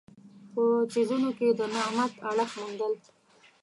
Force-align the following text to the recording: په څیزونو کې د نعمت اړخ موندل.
په 0.53 0.61
څیزونو 0.91 1.29
کې 1.37 1.47
د 1.59 1.61
نعمت 1.73 2.13
اړخ 2.29 2.49
موندل. 2.59 2.93